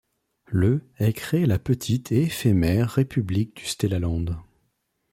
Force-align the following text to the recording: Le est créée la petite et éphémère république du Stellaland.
Le 0.47 0.81
est 0.97 1.13
créée 1.13 1.45
la 1.45 1.59
petite 1.59 2.11
et 2.11 2.23
éphémère 2.23 2.89
république 2.89 3.57
du 3.57 3.65
Stellaland. 3.67 4.25